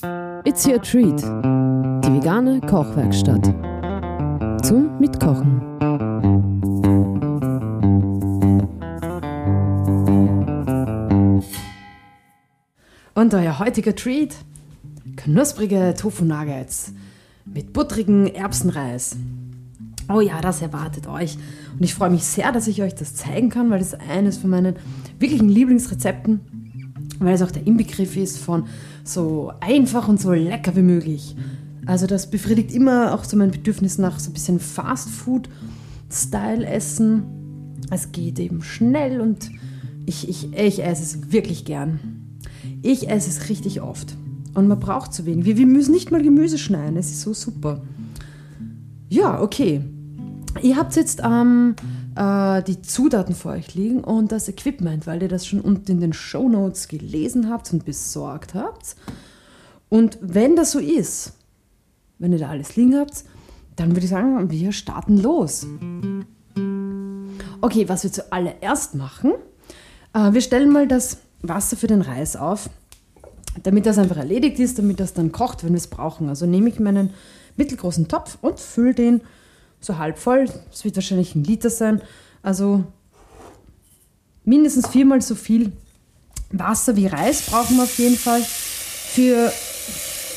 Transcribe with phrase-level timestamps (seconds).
[0.00, 1.20] It's your treat.
[1.20, 3.46] Die vegane Kochwerkstatt.
[4.64, 5.60] Zum Mitkochen.
[13.14, 14.36] Und euer heutiger Treat:
[15.16, 16.92] knusprige Tofu-Nuggets
[17.44, 19.16] mit buttrigen Erbsenreis.
[20.08, 21.36] Oh ja, das erwartet euch.
[21.72, 24.38] Und ich freue mich sehr, dass ich euch das zeigen kann, weil das ist eines
[24.38, 24.76] von meinen
[25.18, 26.40] wirklichen Lieblingsrezepten,
[27.18, 28.68] weil es auch der Inbegriff ist von
[29.04, 31.36] so einfach und so lecker wie möglich.
[31.86, 37.24] Also das befriedigt immer auch so mein Bedürfnis nach so ein bisschen Fast-Food-Style-Essen.
[37.90, 39.50] Es geht eben schnell und
[40.04, 41.98] ich, ich, ich esse es wirklich gern.
[42.82, 44.16] Ich esse es richtig oft.
[44.54, 45.44] Und man braucht zu wenig.
[45.44, 46.96] Wir, wir müssen nicht mal Gemüse schneiden.
[46.96, 47.80] Es ist so super.
[49.08, 49.80] Ja, okay.
[50.62, 51.74] Ihr habt jetzt ähm,
[52.18, 56.00] äh, die Zutaten vor euch liegen und das Equipment, weil ihr das schon unten in
[56.00, 58.96] den Show Notes gelesen habt und besorgt habt.
[59.88, 61.34] Und wenn das so ist,
[62.18, 63.24] wenn ihr da alles liegen habt,
[63.76, 65.64] dann würde ich sagen, wir starten los.
[67.60, 69.34] Okay, was wir zuallererst machen,
[70.12, 72.68] äh, wir stellen mal das Wasser für den Reis auf,
[73.62, 76.28] damit das einfach erledigt ist, damit das dann kocht, wenn wir es brauchen.
[76.28, 77.10] Also nehme ich meinen
[77.56, 79.20] mittelgroßen Topf und fülle den
[79.80, 80.48] so halb voll.
[80.72, 82.02] Es wird wahrscheinlich ein Liter sein.
[82.42, 82.84] Also
[84.44, 85.72] mindestens viermal so viel
[86.50, 89.52] Wasser wie Reis brauchen wir auf jeden Fall für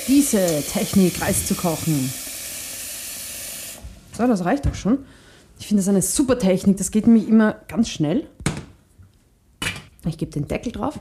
[0.07, 2.11] diese Technik, Reis zu kochen.
[4.17, 4.99] So, das reicht auch schon.
[5.59, 6.77] Ich finde das eine super Technik.
[6.77, 8.27] Das geht nämlich immer ganz schnell.
[10.05, 10.99] Ich gebe den Deckel drauf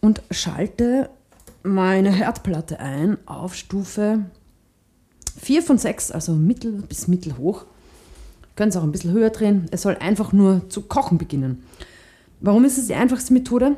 [0.00, 1.10] und schalte
[1.62, 4.26] meine Herdplatte ein auf Stufe
[5.38, 7.64] 4 von 6, also mittel bis mittelhoch.
[8.56, 9.66] Können es auch ein bisschen höher drehen.
[9.70, 11.62] Es soll einfach nur zu kochen beginnen.
[12.40, 13.76] Warum ist es die einfachste Methode?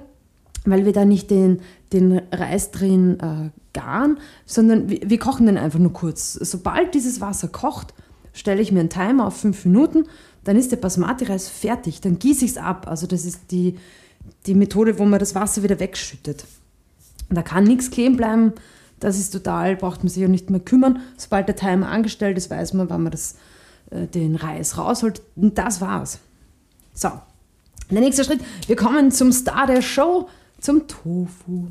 [0.65, 1.61] Weil wir da nicht den,
[1.93, 6.35] den Reis drin äh, garen, sondern wir, wir kochen den einfach nur kurz.
[6.35, 7.95] Sobald dieses Wasser kocht,
[8.33, 10.05] stelle ich mir einen Timer auf 5 Minuten,
[10.45, 12.87] dann ist der Basmati-Reis fertig, dann gieße ich es ab.
[12.89, 13.79] Also das ist die,
[14.47, 16.45] die Methode, wo man das Wasser wieder wegschüttet.
[17.31, 18.53] Da kann nichts kleben bleiben,
[19.03, 21.01] das ist total, braucht man sich ja nicht mehr kümmern.
[21.17, 23.37] Sobald der Timer angestellt ist, weiß man, wann man das,
[23.91, 25.23] äh, den Reis rausholt.
[25.37, 26.21] Und das war's.
[26.95, 27.11] So,
[27.91, 28.41] der nächste Schritt.
[28.67, 30.29] Wir kommen zum Star der Show,
[30.61, 31.69] zum Tofu.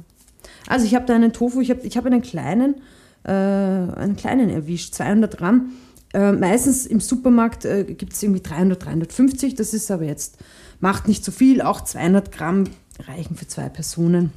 [0.68, 2.76] Also ich habe da einen Tofu, ich habe ich hab einen kleinen,
[3.24, 5.72] äh, einen kleinen erwischt, 200 Gramm.
[6.14, 9.56] Äh, meistens im Supermarkt äh, gibt es irgendwie 300, 350.
[9.56, 10.38] Das ist aber jetzt,
[10.80, 11.62] macht nicht so viel.
[11.62, 12.66] Auch 200 Gramm
[13.08, 14.34] reichen für zwei Personen.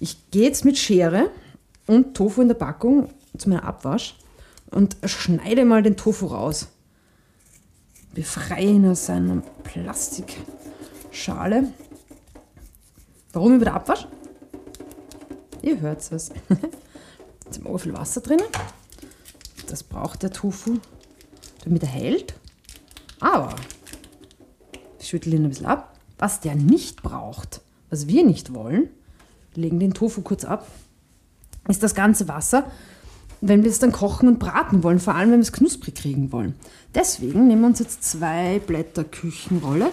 [0.00, 1.30] Ich gehe jetzt mit Schere
[1.88, 4.16] und Tofu in der Packung zu meinem Abwasch
[4.70, 6.68] und schneide mal den Tofu raus.
[8.14, 11.72] Befreie ihn aus seiner Plastikschale.
[13.32, 14.06] Warum über der Abwasch?
[15.62, 16.08] Ihr hört es.
[17.44, 18.40] Jetzt ist auch viel Wasser drin.
[19.66, 20.78] Das braucht der Tofu,
[21.64, 22.34] damit er hält.
[23.20, 23.56] Aber
[24.98, 25.96] ich schüttle ihn ein bisschen ab.
[26.18, 28.90] Was der nicht braucht, was wir nicht wollen,
[29.54, 30.66] legen den Tofu kurz ab
[31.68, 32.70] ist das ganze Wasser,
[33.40, 36.32] wenn wir es dann kochen und braten wollen, vor allem wenn wir es knusprig kriegen
[36.32, 36.54] wollen.
[36.94, 39.90] Deswegen nehmen wir uns jetzt zwei Blätter Küchenrolle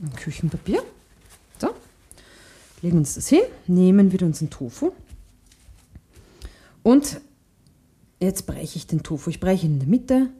[0.00, 0.82] und Küchenpapier.
[1.58, 1.68] So,
[2.82, 4.92] legen uns das hin, nehmen wieder unseren Tofu
[6.82, 7.20] und
[8.20, 9.30] jetzt breche ich den Tofu.
[9.30, 10.30] Ich breche ihn in der Mitte,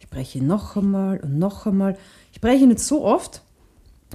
[0.00, 1.96] ich breche ihn noch einmal und noch einmal.
[2.32, 3.42] Ich breche ihn jetzt so oft,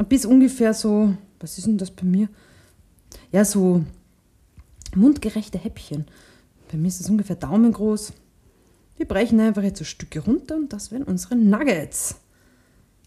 [0.10, 2.28] bis ungefähr so, was ist denn das bei mir?
[3.32, 3.84] Ja, so
[4.96, 6.06] mundgerechte Häppchen.
[6.72, 8.14] Bei mir ist es ungefähr daumengroß.
[8.98, 12.16] Wir brechen einfach jetzt so Stücke runter und das wären unsere Nuggets.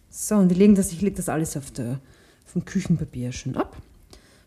[0.09, 2.01] So, und wir legen das, ich lege das alles auf, der,
[2.45, 3.77] auf dem Küchenpapier schön ab,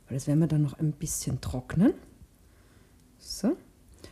[0.07, 1.93] weil das werden wir dann noch ein bisschen trocknen.
[3.19, 3.55] So.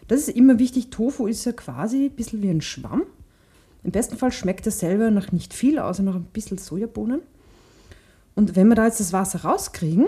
[0.08, 3.04] Das ist immer wichtig, Tofu ist ja quasi ein bisschen wie ein Schwamm.
[3.84, 7.22] Im besten Fall schmeckt er selber noch nicht viel, außer noch ein bisschen Sojabohnen.
[8.36, 10.08] Und wenn wir da jetzt das Wasser rauskriegen,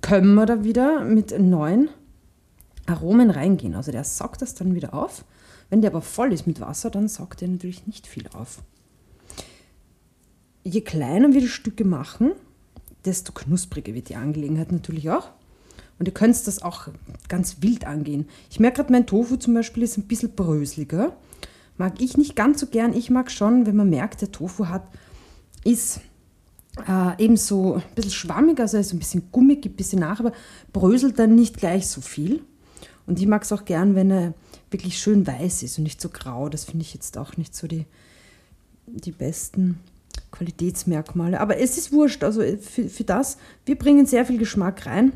[0.00, 1.88] können wir da wieder mit neuen
[2.86, 3.74] Aromen reingehen.
[3.74, 5.24] Also der saugt das dann wieder auf.
[5.70, 8.62] Wenn der aber voll ist mit Wasser, dann saugt er natürlich nicht viel auf.
[10.62, 12.32] Je kleiner wir die Stücke machen,
[13.04, 15.30] desto knuspriger wird die Angelegenheit natürlich auch.
[15.98, 16.88] Und ihr könnt das auch
[17.28, 18.26] ganz wild angehen.
[18.50, 21.16] Ich merke gerade, mein Tofu zum Beispiel ist ein bisschen bröseliger.
[21.76, 22.94] Mag ich nicht ganz so gern.
[22.94, 24.86] Ich mag schon, wenn man merkt, der Tofu hat,
[25.64, 26.00] ist
[26.88, 30.20] äh, eben so ein bisschen schwammig, also ist ein bisschen gummig, gibt ein bisschen nach,
[30.20, 30.32] aber
[30.72, 32.42] bröselt dann nicht gleich so viel.
[33.06, 34.34] Und ich mag es auch gern, wenn er
[34.70, 36.48] wirklich schön weiß ist und nicht so grau.
[36.48, 37.84] Das finde ich jetzt auch nicht so die,
[38.86, 39.78] die besten
[40.30, 41.40] Qualitätsmerkmale.
[41.40, 42.24] Aber es ist wurscht.
[42.24, 45.12] Also für, für das, wir bringen sehr viel Geschmack rein.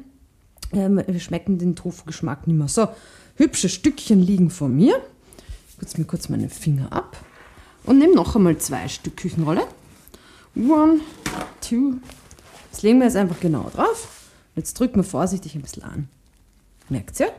[0.73, 2.69] Ähm, wir schmecken den Tofu-Geschmack nicht mehr.
[2.69, 2.89] So,
[3.37, 5.01] hübsche Stückchen liegen vor mir.
[5.71, 7.17] Ich putze mir kurz meine Finger ab
[7.85, 9.67] und nehme noch einmal zwei Stück Küchenrolle.
[10.57, 11.01] One,
[11.61, 11.95] two.
[12.71, 14.31] Das legen wir jetzt einfach genau drauf.
[14.57, 16.09] Jetzt drücken wir vorsichtig ein bisschen an.
[16.89, 17.33] Merkt ihr?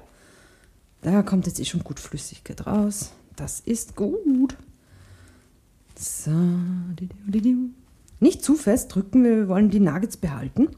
[1.02, 3.12] Da kommt jetzt eh schon gut Flüssigkeit raus.
[3.36, 4.56] Das ist gut.
[5.98, 6.32] So.
[8.20, 10.70] Nicht zu fest drücken, wir wollen die Nuggets behalten.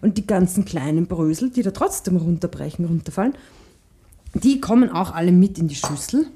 [0.00, 3.34] Und die ganzen kleinen Brösel, die da trotzdem runterbrechen, runterfallen,
[4.34, 6.26] die kommen auch alle mit in die Schüssel,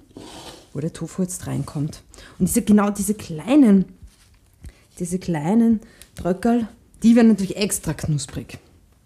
[0.72, 2.02] wo der Tofu jetzt reinkommt.
[2.38, 3.84] Und diese, genau diese kleinen,
[4.98, 5.80] diese kleinen
[6.14, 6.68] Dröckerl,
[7.02, 8.58] die werden natürlich extra knusprig.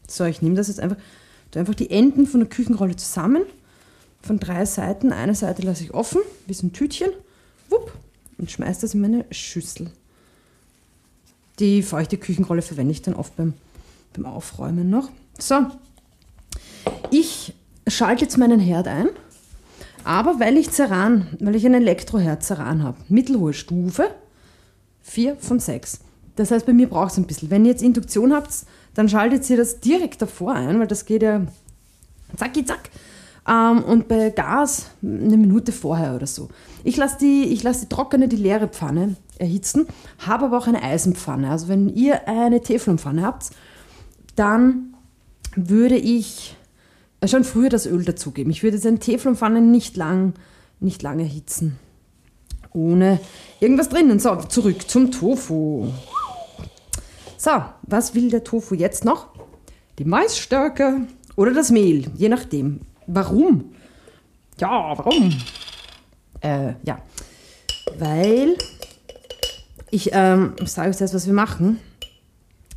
[0.08, 0.98] So, ich nehme das jetzt einfach,
[1.54, 3.42] einfach die Enden von der Küchenrolle zusammen,
[4.26, 5.12] von drei Seiten.
[5.12, 7.10] Eine Seite lasse ich offen, wie so ein Tütchen,
[7.70, 7.92] wupp,
[8.38, 9.90] und schmeiße das in meine Schüssel.
[11.58, 13.54] Die feuchte Küchenrolle verwende ich dann oft beim,
[14.12, 15.08] beim Aufräumen noch.
[15.38, 15.66] So,
[17.10, 17.54] ich
[17.86, 19.08] schalte jetzt meinen Herd ein,
[20.04, 24.10] aber weil ich Ceran, weil ich einen Elektroherd Ceran habe, mittelhohe Stufe,
[25.02, 26.00] 4 von 6.
[26.36, 27.50] Das heißt, bei mir braucht es ein bisschen.
[27.50, 28.50] Wenn ihr jetzt Induktion habt,
[28.94, 31.46] dann schaltet ihr das direkt davor ein, weil das geht ja
[32.36, 32.90] zacki zack.
[33.48, 36.48] Ähm, und bei Gas eine Minute vorher oder so.
[36.84, 39.86] Ich lasse die, lass die trockene, die leere Pfanne erhitzen,
[40.26, 41.50] habe aber auch eine Eisenpfanne.
[41.50, 43.50] Also wenn ihr eine Teflonpfanne habt,
[44.34, 44.94] dann
[45.54, 46.56] würde ich
[47.24, 48.50] schon früher das Öl dazugeben.
[48.50, 50.34] Ich würde jetzt eine Teflonpfanne nicht lang,
[50.80, 51.78] nicht lang erhitzen.
[52.72, 53.20] Ohne
[53.60, 54.18] irgendwas drinnen.
[54.18, 55.88] So, zurück zum Tofu.
[57.38, 57.50] So,
[57.82, 59.28] was will der Tofu jetzt noch?
[59.98, 61.06] Die Maisstärke
[61.36, 62.80] oder das Mehl, je nachdem.
[63.06, 63.72] Warum?
[64.58, 65.36] Ja, warum?
[66.40, 66.98] Äh, ja.
[67.98, 68.56] Weil
[69.90, 71.78] ich ähm, sage euch das, was wir machen.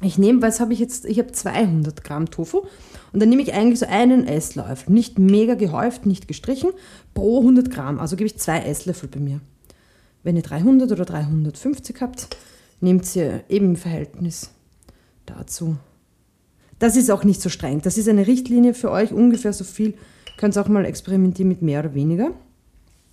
[0.01, 1.05] Ich nehme, was habe ich jetzt?
[1.05, 2.63] Ich habe 200 Gramm Tofu
[3.11, 6.69] und dann nehme ich eigentlich so einen Esslöffel, nicht mega gehäuft, nicht gestrichen,
[7.13, 7.99] pro 100 Gramm.
[7.99, 9.41] Also gebe ich zwei Esslöffel bei mir.
[10.23, 12.27] Wenn ihr 300 oder 350 habt,
[12.81, 14.51] nehmt ihr eben im Verhältnis
[15.25, 15.75] dazu.
[16.77, 17.81] Das ist auch nicht so streng.
[17.81, 19.95] Das ist eine Richtlinie für euch, ungefähr so viel.
[20.39, 22.31] Könnt auch mal experimentieren mit mehr oder weniger.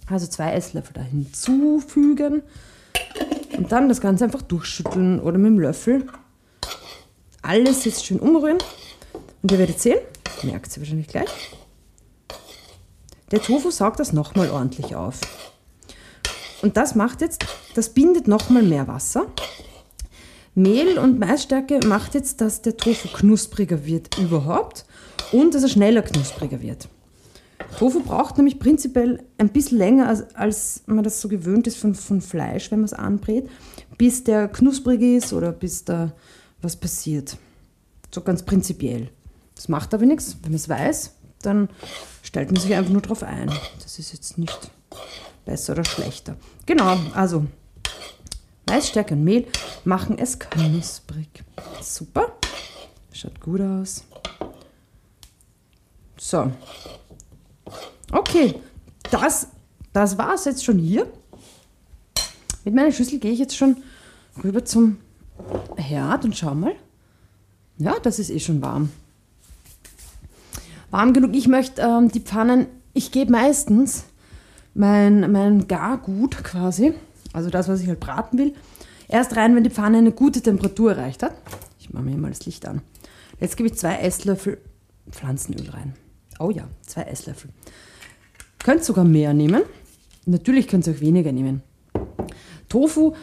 [0.08, 2.42] Also zwei Esslöffel da hinzufügen
[3.56, 6.06] und dann das Ganze einfach durchschütteln oder mit dem Löffel.
[7.42, 8.58] Alles jetzt schön umrühren.
[9.42, 9.98] Und ihr werdet sehen,
[10.44, 11.28] merkt ihr wahrscheinlich gleich,
[13.32, 15.18] der Tofu saugt das nochmal ordentlich auf.
[16.62, 17.44] Und das macht jetzt,
[17.74, 19.26] das bindet nochmal mehr Wasser.
[20.54, 24.86] Mehl und Maisstärke macht jetzt, dass der Tofu knuspriger wird überhaupt
[25.32, 26.88] und dass er schneller knuspriger wird.
[27.78, 31.94] Tofu braucht nämlich prinzipiell ein bisschen länger, als, als man das so gewöhnt ist von,
[31.94, 33.48] von Fleisch, wenn man es anbrät,
[33.98, 36.12] bis der knusprig ist oder bis da
[36.62, 37.36] was passiert.
[38.10, 39.10] So ganz prinzipiell.
[39.54, 40.36] Das macht aber nichts.
[40.42, 41.68] Wenn man es weiß, dann
[42.22, 43.50] stellt man sich einfach nur darauf ein.
[43.82, 44.70] Das ist jetzt nicht
[45.44, 46.36] besser oder schlechter.
[46.66, 47.46] Genau, also
[48.68, 49.46] Maisstärke und Mehl
[49.84, 51.28] machen es knusprig.
[51.82, 52.32] Super.
[53.12, 54.04] Schaut gut aus.
[56.18, 56.50] So,
[58.12, 58.54] Okay,
[59.10, 59.48] das,
[59.92, 61.06] das war es jetzt schon hier.
[62.64, 63.76] Mit meiner Schüssel gehe ich jetzt schon
[64.42, 64.98] rüber zum
[65.76, 66.74] Herd und schau mal.
[67.78, 68.90] Ja, das ist eh schon warm.
[70.90, 71.34] Warm genug.
[71.34, 74.04] Ich möchte ähm, die Pfannen, ich gebe meistens
[74.74, 76.94] mein, mein Gargut quasi,
[77.32, 78.54] also das, was ich halt braten will,
[79.08, 81.34] erst rein, wenn die Pfanne eine gute Temperatur erreicht hat.
[81.78, 82.82] Ich mache mir mal das Licht an.
[83.40, 84.58] Jetzt gebe ich zwei Esslöffel
[85.10, 85.94] Pflanzenöl rein.
[86.38, 87.50] Oh ja, zwei Esslöffel.
[88.62, 89.62] Könnt sogar mehr nehmen.
[90.26, 91.62] Natürlich könnt ihr auch weniger nehmen.
[92.68, 93.14] Tofu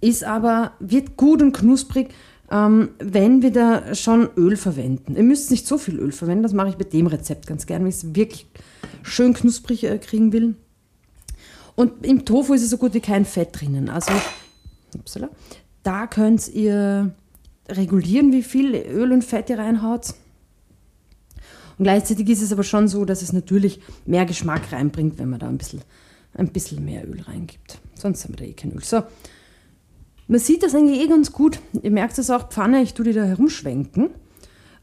[0.00, 2.08] ist aber, wird gut und knusprig,
[2.50, 5.16] ähm, wenn wir da schon Öl verwenden.
[5.16, 7.84] Ihr müsst nicht so viel Öl verwenden, das mache ich bei dem Rezept ganz gerne,
[7.84, 8.46] wenn ich es wirklich
[9.02, 10.54] schön knusprig äh, kriegen will.
[11.74, 13.90] Und im Tofu ist es so gut wie kein Fett drinnen.
[13.90, 14.12] Also,
[14.96, 15.28] upsala,
[15.82, 17.12] da könnt ihr
[17.68, 20.14] regulieren, wie viel Öl und Fett ihr reinhaut.
[21.78, 25.40] Und gleichzeitig ist es aber schon so, dass es natürlich mehr Geschmack reinbringt, wenn man
[25.40, 25.82] da ein bisschen,
[26.34, 27.78] ein bisschen mehr Öl reingibt.
[27.94, 28.82] Sonst haben wir da eh kein Öl.
[28.82, 29.02] So,
[30.28, 31.60] man sieht das eigentlich eh ganz gut.
[31.82, 34.10] Ihr merkt es auch, Pfanne, ich tue die da herumschwenken.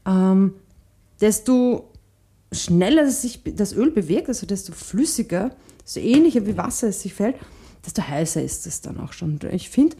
[0.06, 0.54] Ähm,
[1.20, 1.90] desto
[2.52, 7.36] schneller sich das Öl bewegt, also desto flüssiger, so ähnlicher wie Wasser es sich fällt,
[7.84, 9.38] desto heißer ist es dann auch schon.
[9.50, 9.96] Ich finde,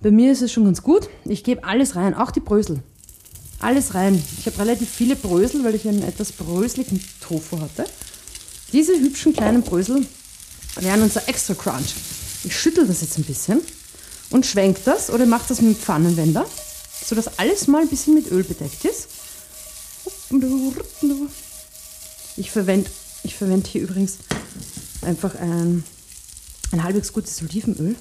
[0.00, 1.08] bei mir ist es schon ganz gut.
[1.24, 2.82] Ich gebe alles rein, auch die Brösel.
[3.60, 4.22] Alles rein.
[4.38, 7.84] Ich habe relativ viele Brösel, weil ich einen etwas bröseligen Tofu hatte.
[8.72, 10.06] Diese hübschen kleinen Brösel
[10.76, 11.94] wären unser extra Crunch.
[12.44, 13.60] Ich schüttel das jetzt ein bisschen
[14.30, 16.46] und schwenke das oder mache das mit dem Pfannenwender,
[17.06, 19.08] sodass alles mal ein bisschen mit Öl bedeckt ist.
[22.38, 22.90] Ich verwende
[23.22, 24.18] Ich verwende hier übrigens
[25.02, 25.84] einfach ein,
[26.70, 27.94] ein halbwegs gutes Olivenöl.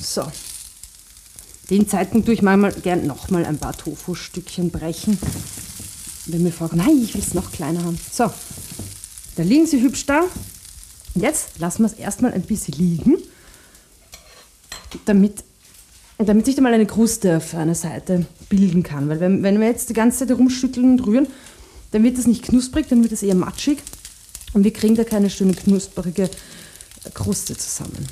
[0.00, 0.24] So.
[1.72, 5.16] Den Zeitpunkt tue ich manchmal gern nochmal ein paar Tofu-Stückchen brechen.
[6.26, 7.98] Wenn mir vorkommt, nein, ich will es noch kleiner haben.
[8.12, 8.30] So,
[9.36, 10.24] da liegen sie hübsch da.
[11.14, 13.16] Jetzt lassen wir es erstmal ein bisschen liegen,
[15.06, 15.44] damit,
[16.18, 19.08] damit sich da mal eine Kruste auf einer Seite bilden kann.
[19.08, 21.26] Weil wenn, wenn wir jetzt die ganze Zeit rumschütteln und rühren,
[21.92, 23.78] dann wird das nicht knusprig, dann wird das eher matschig
[24.52, 26.28] und wir kriegen da keine schöne knusprige
[27.14, 28.06] Kruste zusammen.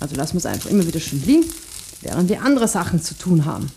[0.00, 1.44] Also lassen wir es einfach immer wieder schön liegen,
[2.00, 3.70] während wir andere Sachen zu tun haben.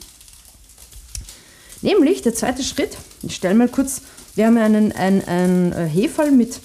[1.81, 4.01] Nämlich der zweite Schritt, ich stelle mal kurz,
[4.35, 6.59] wir haben einen, ein, ein Heferl mit,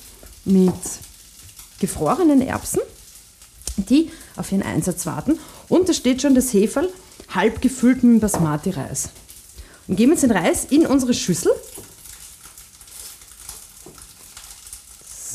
[0.44, 0.74] mit
[1.78, 2.80] gefrorenen Erbsen,
[3.76, 5.38] die auf ihren Einsatz warten.
[5.68, 6.92] Und da steht schon das Heferl
[7.28, 9.10] halb gefüllt mit Basmati-Reis.
[9.86, 11.52] Und geben jetzt den Reis in unsere Schüssel.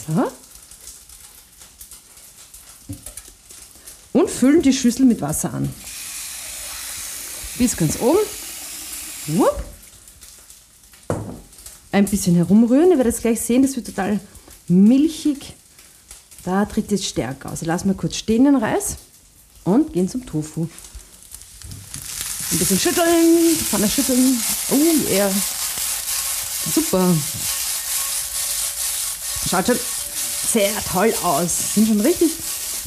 [0.08, 0.32] So.
[4.12, 5.74] Und füllen die Schüssel mit Wasser an.
[7.60, 8.18] Bis ganz oben.
[11.92, 12.92] Ein bisschen herumrühren.
[12.92, 14.22] Ihr werdet es gleich sehen, das wird total
[14.70, 15.54] milchig.
[16.46, 17.62] Da tritt jetzt stärker aus.
[17.62, 18.96] Lassen wir kurz stehen den Reis
[19.66, 20.70] und gehen zum Tofu.
[22.52, 24.42] Ein bisschen schütteln, Pfanne schütteln.
[24.72, 25.30] Oh, yeah.
[26.74, 27.14] Super.
[29.50, 29.80] Schaut schon
[30.54, 31.74] sehr toll aus.
[31.76, 32.32] Sind schon richtig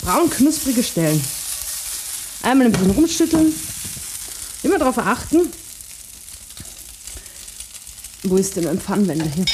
[0.01, 1.23] braun knusprige Stellen.
[2.43, 3.55] Einmal ein bisschen rumschütteln.
[4.63, 5.53] Immer darauf achten.
[8.25, 9.45] Wo ist denn mein Pfannenwender hier?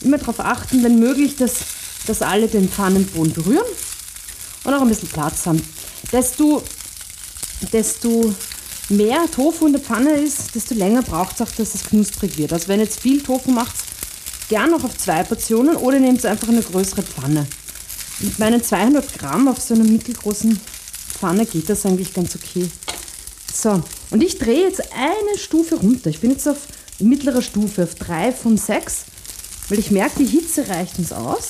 [0.00, 1.54] Immer darauf achten, wenn möglich, dass,
[2.06, 3.66] dass alle den Pfannenboden berühren
[4.64, 5.60] und auch ein bisschen Platz haben.
[6.12, 6.62] Desto,
[7.72, 8.32] desto
[8.88, 12.52] mehr Tofu in der Pfanne ist, desto länger braucht es auch, dass es knusprig wird.
[12.52, 13.74] Also wenn jetzt viel Tofu macht,
[14.48, 17.46] gern noch auf zwei Portionen oder nehmt einfach eine größere Pfanne.
[18.20, 20.58] Mit meinen 200 Gramm auf so einer mittelgroßen
[21.18, 22.68] Pfanne geht das eigentlich ganz okay.
[23.52, 26.10] So, und ich drehe jetzt eine Stufe runter.
[26.10, 26.68] Ich bin jetzt auf
[27.00, 29.04] mittlerer Stufe, auf 3 von 6,
[29.68, 31.48] weil ich merke, die Hitze reicht uns aus.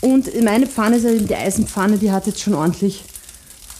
[0.00, 3.04] Und meine Pfanne ist ja die Eisenpfanne, die hat jetzt schon ordentlich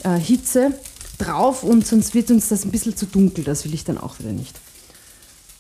[0.05, 0.73] äh, Hitze
[1.19, 3.45] drauf und sonst wird uns das ein bisschen zu dunkel.
[3.45, 4.59] Das will ich dann auch wieder nicht.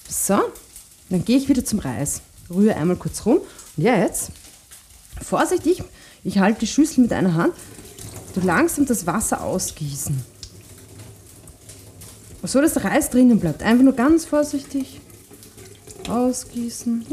[0.08, 0.38] So,
[1.10, 2.20] dann gehe ich wieder zum Reis.
[2.48, 3.38] Rühre einmal kurz rum.
[3.76, 4.30] Und ja, jetzt
[5.20, 5.82] vorsichtig,
[6.22, 7.54] ich halte die Schüssel mit einer Hand,
[8.34, 10.31] so langsam das Wasser ausgießen.
[12.44, 13.62] So, dass der Reis drinnen bleibt.
[13.62, 15.00] Einfach nur ganz vorsichtig
[16.08, 17.06] ausgießen.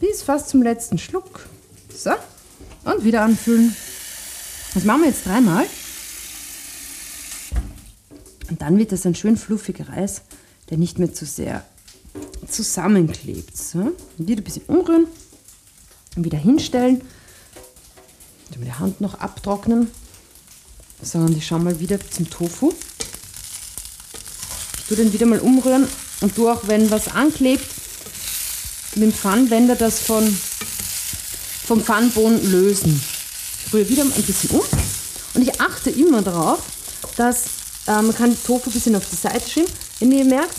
[0.00, 1.46] Bis fast zum letzten Schluck.
[1.94, 2.10] So,
[2.84, 3.74] und wieder anfüllen.
[4.74, 5.66] Das machen wir jetzt dreimal.
[8.50, 10.22] Und dann wird das ein schön fluffiger Reis,
[10.70, 11.64] der nicht mehr zu sehr
[12.48, 13.56] zusammenklebt.
[13.56, 13.92] So.
[14.18, 15.06] Wieder ein bisschen umrühren
[16.16, 17.02] und wieder hinstellen.
[18.58, 19.90] Mit der Hand noch abtrocknen.
[21.02, 22.72] So, und ich schaue mal wieder zum Tofu.
[24.92, 25.88] Tue den wieder mal umrühren
[26.20, 27.64] und tue auch, wenn was anklebt,
[28.94, 30.38] mit dem Pfannenwender das von,
[31.66, 33.02] vom Pfannenboden lösen.
[33.64, 34.60] Ich rühre wieder ein bisschen um
[35.32, 36.58] und ich achte immer darauf,
[37.16, 37.44] dass
[37.86, 39.72] äh, man kann Tofu ein bisschen auf die Seite schieben.
[39.98, 40.58] Wenn ihr merkt,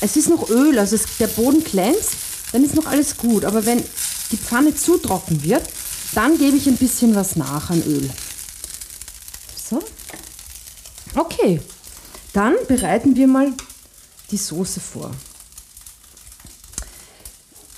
[0.00, 2.12] es ist noch Öl, also es, der Boden glänzt,
[2.52, 3.44] dann ist noch alles gut.
[3.44, 3.82] Aber wenn
[4.30, 5.68] die Pfanne zu trocken wird,
[6.12, 8.08] dann gebe ich ein bisschen was nach an Öl.
[9.68, 9.82] So.
[11.16, 11.60] Okay,
[12.34, 13.52] dann bereiten wir mal
[14.30, 15.10] die Soße vor.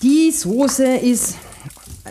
[0.02, 1.36] Die Soße ist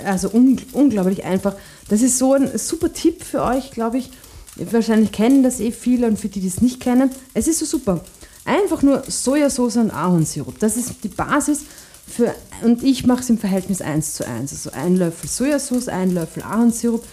[0.04, 1.56] also un unglaublich einfach.
[1.90, 4.10] Das ist so ein super Tipp für euch, glaube ich.
[4.56, 7.66] Wahrscheinlich kennen das eh viele und für die, die es nicht kennen, es ist so
[7.66, 8.02] super.
[8.46, 10.60] Einfach nur Sojasauce und Ahornsirup.
[10.60, 11.62] Das ist die Basis
[12.08, 12.34] für,
[12.64, 14.52] und ich mache es im Verhältnis 1 zu 1.
[14.52, 17.04] Also ein Löffel Sojasauce, ein Löffel Ahornsirup.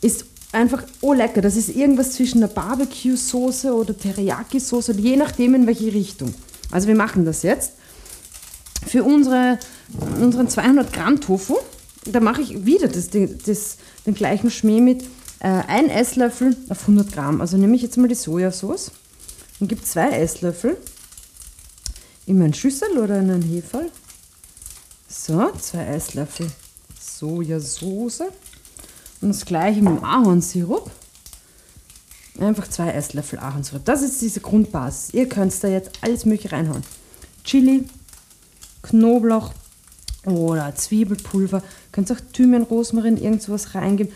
[0.00, 1.40] Ist einfach oh lecker.
[1.40, 6.34] Das ist irgendwas zwischen einer Barbecue-Soße oder Teriyaki-Soße, je nachdem in welche Richtung.
[6.70, 7.72] Also wir machen das jetzt.
[8.86, 9.58] Für unsere,
[10.20, 11.56] unseren 200 Gramm Tofu,
[12.06, 13.76] da mache ich wieder das, das,
[14.06, 15.02] den gleichen Schmäh mit
[15.40, 17.40] äh, ein Esslöffel auf 100 Gramm.
[17.40, 18.92] Also nehme ich jetzt mal die Sojasauce
[19.58, 20.76] und gebe zwei Esslöffel
[22.26, 23.90] in mein Schüssel oder in ein Heferl.
[25.08, 26.46] So, zwei Esslöffel
[26.98, 28.22] Sojasauce.
[29.20, 30.90] Und das gleiche mit dem Ahornsirup.
[32.38, 33.84] Einfach zwei Esslöffel Ahornsirup.
[33.84, 35.12] Das ist diese Grundbasis.
[35.12, 36.82] Ihr könnt da jetzt alles mögliche reinhauen.
[37.44, 37.84] Chili,
[38.82, 39.52] Knoblauch
[40.24, 41.62] oder Zwiebelpulver.
[41.92, 44.12] Könnt auch Thymian, Rosmarin, irgend reingeben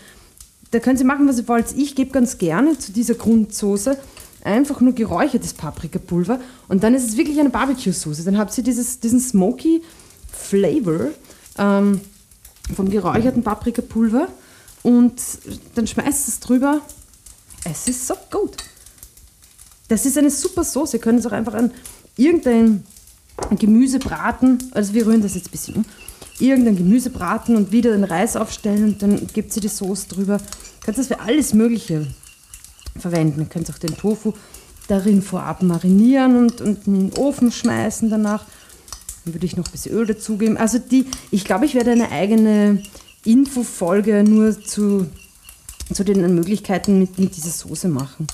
[0.75, 1.71] da könnt ihr machen, was ihr wollt.
[1.77, 3.97] Ich gebe ganz gerne zu dieser Grundsoße
[4.43, 8.23] einfach nur geräuchertes Paprikapulver und dann ist es wirklich eine Barbecue-Soße.
[8.23, 9.81] Dann habt ihr dieses, diesen smoky
[10.31, 11.11] Flavor
[11.57, 12.01] ähm,
[12.75, 14.27] vom geräucherten Paprikapulver
[14.85, 15.19] und
[15.73, 16.79] dann schmeißt es drüber.
[17.63, 18.57] Es ist so gut.
[19.87, 20.97] Das ist eine super Soße.
[20.97, 21.71] Ihr könnt es auch einfach an
[22.15, 22.83] irgendein
[23.57, 24.59] Gemüse braten.
[24.75, 25.85] Also wir rühren das jetzt ein bisschen um.
[26.37, 30.35] Irgendein Gemüse braten und wieder den Reis aufstellen und dann gibt sie die Soße drüber.
[30.35, 32.05] Ihr könnt das für alles Mögliche
[32.95, 33.39] verwenden.
[33.39, 34.33] Ihr könnt auch den Tofu
[34.87, 38.45] darin vorab marinieren und, und in den Ofen schmeißen danach.
[39.23, 40.57] Dann würde ich noch ein bisschen Öl dazugeben.
[40.57, 42.83] Also die, ich glaube, ich werde eine eigene
[43.25, 45.09] Infofolge nur zu,
[45.93, 48.27] zu den Möglichkeiten mit, mit dieser Soße machen.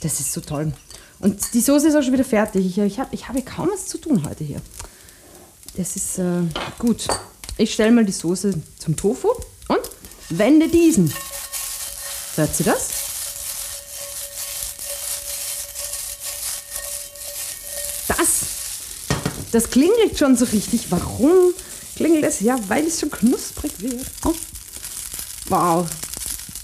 [0.00, 0.72] Das ist so toll.
[1.18, 2.66] Und die Soße ist auch schon wieder fertig.
[2.66, 4.60] Ich, ich, hab, ich habe kaum was zu tun heute hier.
[5.76, 6.42] Das ist äh,
[6.78, 7.06] gut.
[7.58, 9.28] Ich stelle mal die Soße zum Tofu
[9.68, 9.80] und
[10.30, 11.12] wende diesen.
[12.36, 12.88] Hört ihr das?
[18.08, 18.28] Das,
[19.52, 20.90] das klingelt schon so richtig.
[20.90, 21.54] Warum
[21.96, 22.40] klingelt es?
[22.40, 24.06] Ja, weil es so knusprig wird.
[24.24, 24.34] Oh.
[25.48, 25.88] Wow.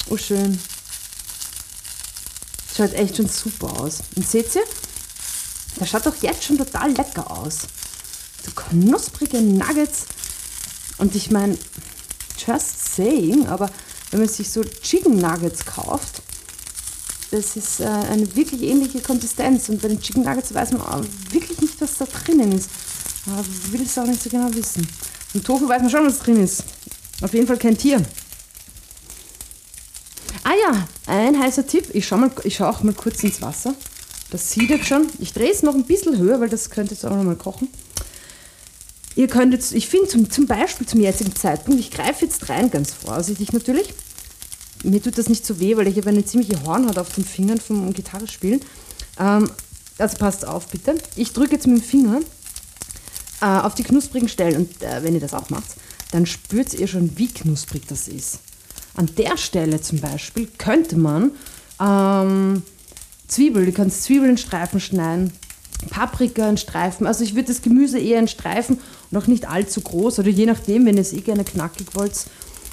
[0.09, 0.59] Oh, schön.
[2.77, 3.99] Schaut echt schon super aus.
[4.17, 4.63] Und seht ihr?
[5.77, 7.61] Das schaut doch jetzt schon total lecker aus.
[8.45, 10.07] So knusprige Nuggets.
[10.99, 11.57] Und ich meine,
[12.47, 13.71] just saying, aber
[14.11, 16.23] wenn man sich so Chicken Nuggets kauft,
[17.31, 19.69] das ist äh, eine wirklich ähnliche Konsistenz.
[19.71, 22.69] Und bei den Chicken Nuggets weiß man wirklich nicht, was da drinnen ist.
[23.27, 24.87] Aber will es auch nicht so genau wissen.
[25.35, 26.65] Im Tofu weiß man schon, was drin ist.
[27.23, 28.03] Auf jeden Fall kein Tier.
[30.45, 31.89] Ah ja, ein heißer Tipp.
[31.95, 33.75] Ich schaue schau auch mal kurz ins Wasser.
[34.31, 35.07] Das sieht jetzt schon.
[35.19, 37.69] Ich drehe es noch ein bisschen höher, weil das könnte jetzt auch noch mal kochen.
[39.15, 42.71] Ihr könnt jetzt, ich finde zum, zum Beispiel zum jetzigen Zeitpunkt, ich greife jetzt rein,
[42.71, 43.93] ganz vorsichtig natürlich.
[44.85, 47.61] Mir tut das nicht so weh, weil ich habe eine ziemliche Hornhaut auf den Fingern
[47.61, 48.61] vom Gitarrespielen.
[49.21, 49.51] Ähm,
[49.99, 50.95] also passt auf bitte.
[51.15, 52.21] Ich drücke jetzt mit dem Finger
[53.43, 55.75] äh, auf die knusprigen Stellen und äh, wenn ihr das auch macht,
[56.13, 58.39] dann spürt ihr schon, wie knusprig das ist.
[58.95, 61.33] An der Stelle zum Beispiel könnte man
[61.81, 62.63] ähm,
[63.27, 65.33] Zwiebel, du kannst Zwiebeln in Streifen schneiden,
[65.91, 67.07] Paprika in Streifen.
[67.07, 68.79] Also ich würde das Gemüse eher in Streifen
[69.11, 72.15] und auch nicht allzu groß oder je nachdem, wenn ihr es eh gerne knackig wollt.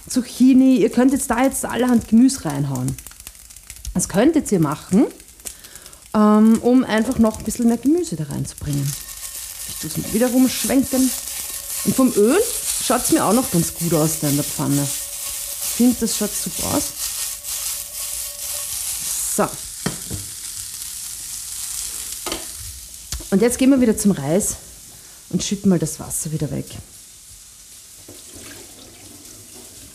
[0.07, 2.95] Zucchini, ihr könnt jetzt da jetzt allerhand Gemüse reinhauen.
[3.93, 5.05] Das könntet ihr machen,
[6.13, 8.91] ähm, um einfach noch ein bisschen mehr Gemüse da reinzubringen.
[9.69, 11.09] Ich tue es mal wieder rumschwenken.
[11.85, 12.37] Und vom Öl
[12.85, 14.87] schaut es mir auch noch ganz gut aus da in der Pfanne
[15.79, 16.91] finde, das schaut super aus.
[19.37, 19.47] So.
[23.31, 24.57] Und jetzt gehen wir wieder zum Reis
[25.29, 26.65] und schütten mal das Wasser wieder weg.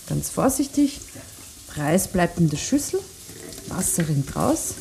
[0.08, 1.00] Ganz vorsichtig.
[1.76, 3.00] Reis bleibt in der Schüssel,
[3.68, 4.76] Wasser rinnt raus.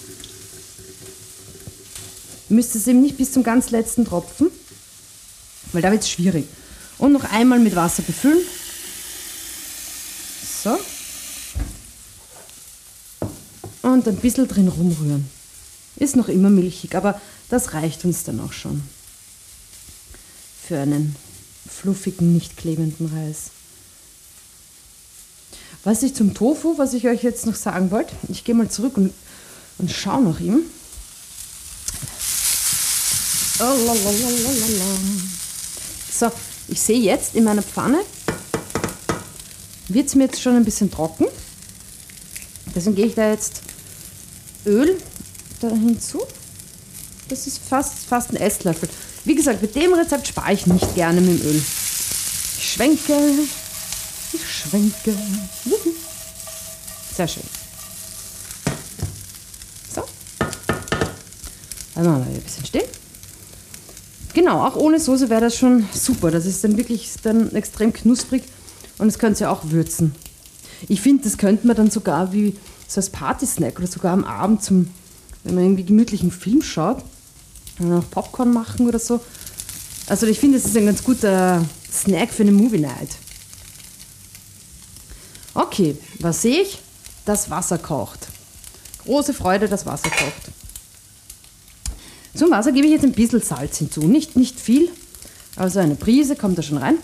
[2.47, 4.51] Ihr müsst es eben nicht bis zum ganz letzten Tropfen,
[5.73, 6.45] weil da wird es schwierig.
[6.97, 8.39] Und noch einmal mit Wasser befüllen.
[10.63, 10.77] So.
[13.83, 15.29] und ein bisschen drin rumrühren.
[15.97, 18.81] Ist noch immer milchig, aber das reicht uns dann auch schon.
[20.67, 21.15] Für einen
[21.69, 23.51] fluffigen, nicht klebenden Reis.
[25.83, 28.97] Was ich zum Tofu, was ich euch jetzt noch sagen wollte, ich gehe mal zurück
[28.97, 29.13] und,
[29.77, 30.62] und schaue nach ihm.
[33.59, 35.42] Oh,
[36.13, 36.32] so,
[36.67, 37.99] ich sehe jetzt in meiner Pfanne,
[39.88, 41.26] wird es mir jetzt schon ein bisschen trocken.
[42.76, 43.62] Deswegen gehe ich da jetzt
[44.65, 44.97] Öl
[45.60, 46.21] da hinzu.
[47.30, 48.89] Das ist fast, fast ein Esslöffel.
[49.26, 51.63] Wie gesagt, mit dem Rezept spare ich nicht gerne mit dem Öl.
[52.58, 53.13] Ich schwenke,
[54.34, 55.15] ich schwenke.
[57.15, 57.43] Sehr schön.
[59.93, 60.04] So.
[61.95, 63.02] Dann machen wir ein bisschen stehen.
[64.33, 66.31] Genau, auch ohne Soße wäre das schon super.
[66.31, 68.43] Das ist dann wirklich dann extrem knusprig
[68.97, 70.15] und das könnt ihr auch würzen.
[70.87, 72.55] Ich finde, das könnte man dann sogar wie
[72.87, 74.89] so als Partysnack oder sogar am Abend, zum,
[75.43, 77.03] wenn man irgendwie gemütlichen Film schaut,
[77.79, 79.21] noch Popcorn machen oder so.
[80.07, 83.09] Also ich finde, das ist ein ganz guter Snack für eine Movie Night.
[85.53, 86.79] Okay, was sehe ich?
[87.25, 88.27] Das Wasser kocht.
[89.03, 90.52] Große Freude, das Wasser kocht.
[92.43, 94.01] Zum Wasser gebe ich jetzt ein bisschen Salz hinzu.
[94.01, 94.89] Nicht, nicht viel,
[95.56, 96.97] also eine Prise kommt da schon rein.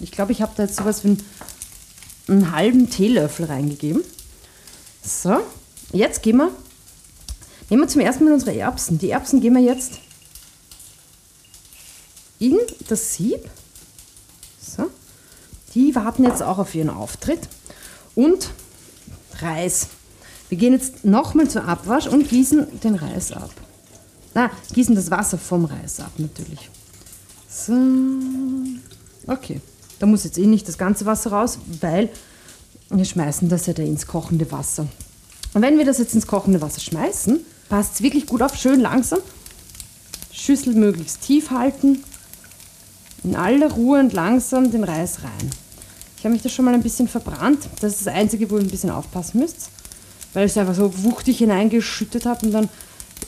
[0.00, 1.16] Ich glaube, ich habe da jetzt sowas wie
[2.26, 4.02] einen halben Teelöffel reingegeben.
[5.00, 5.36] So,
[5.92, 6.50] jetzt gehen wir,
[7.70, 8.98] nehmen wir zum ersten Mal unsere Erbsen.
[8.98, 10.00] Die Erbsen gehen wir jetzt
[12.40, 13.48] in das Sieb.
[14.60, 14.90] So,
[15.76, 17.48] die warten jetzt auch auf ihren Auftritt.
[18.16, 18.50] Und
[19.38, 19.86] Reis.
[20.48, 23.52] Wir gehen jetzt nochmal zur Abwasch und gießen den Reis ab.
[24.34, 26.70] Na, gießen das Wasser vom Reis ab natürlich.
[27.48, 27.72] So.
[29.26, 29.60] Okay.
[29.98, 32.10] Da muss jetzt eh nicht das ganze Wasser raus, weil
[32.90, 34.86] wir schmeißen das ja da ins kochende Wasser.
[35.54, 38.80] Und wenn wir das jetzt ins kochende Wasser schmeißen, passt es wirklich gut auf, schön
[38.80, 39.20] langsam.
[40.32, 42.04] Schüssel möglichst tief halten.
[43.24, 45.50] In aller Ruhe und langsam den Reis rein.
[46.16, 47.68] Ich habe mich da schon mal ein bisschen verbrannt.
[47.80, 49.70] Das ist das Einzige, wo ihr ein bisschen aufpassen müsst.
[50.32, 52.68] Weil ich es einfach so wuchtig hineingeschüttet habe und dann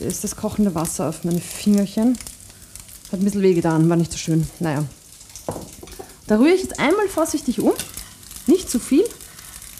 [0.01, 2.17] ist das kochende Wasser auf meine Fingerchen.
[3.11, 4.47] Hat ein bisschen wehgetan, war nicht so schön.
[4.59, 4.85] Naja.
[6.27, 7.73] Da rühre ich jetzt einmal vorsichtig um.
[8.47, 9.03] Nicht zu viel,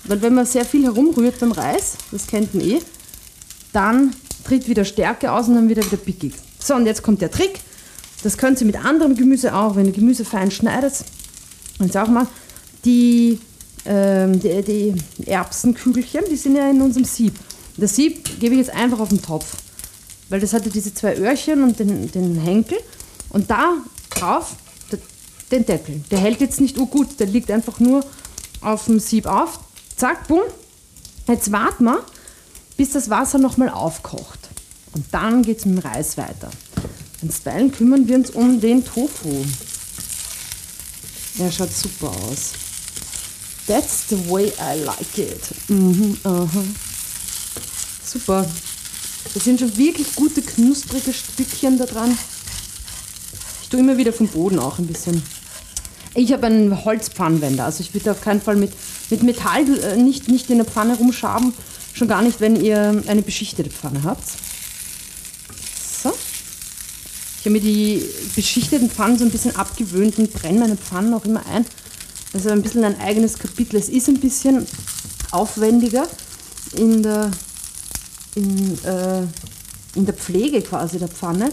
[0.06, 2.80] weil wenn man sehr viel herumrührt beim Reis, das kennt man eh,
[3.74, 6.34] dann tritt wieder Stärke aus und dann wieder wieder pickig.
[6.60, 7.60] So, und jetzt kommt der Trick.
[8.24, 10.94] Das könnt ihr mit anderem Gemüse auch, wenn ihr Gemüse fein schneidet.
[11.80, 12.28] Und auch mal,
[12.86, 13.40] die,
[13.86, 17.34] ähm, die, die Erbsenkügelchen, die sind ja in unserem Sieb.
[17.78, 19.56] Das Sieb gebe ich jetzt einfach auf den Topf,
[20.32, 22.78] weil das hatte diese zwei Öhrchen und den, den Henkel.
[23.30, 23.74] Und da
[24.10, 24.56] drauf
[25.52, 26.02] den Deckel.
[26.10, 28.06] Der hält jetzt nicht gut, der liegt einfach nur
[28.62, 29.60] auf dem Sieb auf.
[29.98, 30.42] Zack, bumm.
[31.28, 32.04] Jetzt warten wir,
[32.78, 34.40] bis das Wasser nochmal aufkocht.
[34.94, 36.50] Und dann geht es mit dem Reis weiter.
[37.22, 39.46] Instweilen kümmern wir uns um den Tofu.
[41.38, 42.52] Der schaut super aus.
[43.68, 45.70] That's the way I like it.
[45.70, 46.64] Mhm, aha.
[48.06, 48.46] Super.
[49.34, 52.18] Das sind schon wirklich gute, knusprige Stückchen da dran.
[53.64, 55.24] Ich tue immer wieder vom Boden auch ein bisschen.
[56.14, 58.74] Ich habe einen Holzpfannenwender, also ich würde auf keinen Fall mit,
[59.10, 61.54] mit Metall äh, nicht, nicht in der Pfanne rumschaben,
[61.94, 64.28] schon gar nicht, wenn ihr eine beschichtete Pfanne habt.
[66.04, 66.12] So.
[67.40, 68.04] Ich habe mir die
[68.36, 71.66] beschichteten Pfannen so ein bisschen abgewöhnt und brenne meine Pfannen auch immer ein.
[72.34, 73.78] Also ein bisschen ein eigenes Kapitel.
[73.78, 74.68] Es ist ein bisschen
[75.32, 76.08] aufwendiger
[76.78, 77.32] in der,
[78.36, 79.24] in, äh,
[79.96, 81.50] in der Pflege quasi der Pfanne.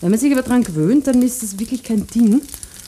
[0.00, 2.42] Wenn man sich aber daran gewöhnt, dann ist das wirklich kein Ding.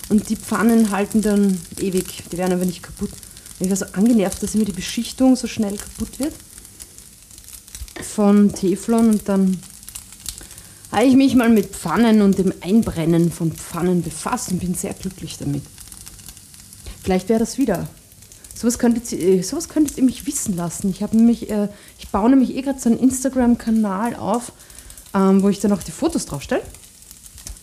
[0.08, 3.10] Und die Pfannen halten dann ewig, die werden aber nicht kaputt.
[3.60, 6.34] Ich war so angenervt, dass immer die Beschichtung so schnell kaputt wird
[8.02, 9.58] von Teflon und dann
[10.92, 14.94] habe ich mich mal mit Pfannen und dem Einbrennen von Pfannen befasst und bin sehr
[14.94, 15.62] glücklich damit.
[17.02, 17.88] Vielleicht wäre das wieder.
[18.54, 20.90] Sowas könntet, ihr, äh, sowas könntet ihr mich wissen lassen.
[20.90, 24.52] Ich, nämlich, äh, ich baue nämlich eh gerade so einen Instagram-Kanal auf,
[25.12, 26.62] ähm, wo ich dann auch die Fotos draufstelle.